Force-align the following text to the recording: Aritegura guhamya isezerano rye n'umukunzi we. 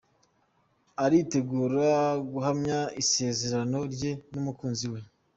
Aritegura 1.03 1.89
guhamya 2.31 2.79
isezerano 3.01 3.77
rye 3.93 4.11
n'umukunzi 4.33 4.85
we. 4.93 4.99